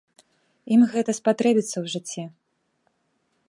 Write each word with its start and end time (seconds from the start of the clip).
Ім 0.77 0.81
гэта 0.93 1.11
спатрэбіцца 1.19 1.73
ў 1.73 1.85
жыцці. 1.95 2.23